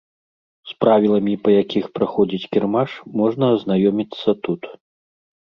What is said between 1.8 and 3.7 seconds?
праходзіць кірмаш, можна